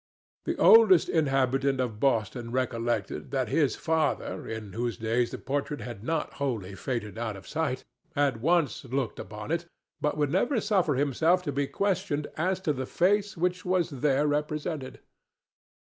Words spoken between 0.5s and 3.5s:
oldest inhabitant of Boston recollected that